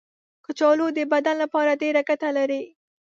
[0.45, 2.61] کچالو د بدن لپاره ډېره ګټه لري.